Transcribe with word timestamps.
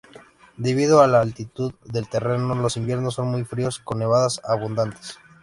Debido 0.57 1.01
a 1.03 1.07
la 1.07 1.21
altitud 1.21 1.73
del 1.85 2.09
terreno, 2.09 2.55
los 2.55 2.75
inviernos 2.75 3.13
son 3.13 3.27
muy 3.27 3.43
fríos 3.43 3.77
con 3.77 3.99
nevadas 3.99 4.41
abundantes. 4.43 5.19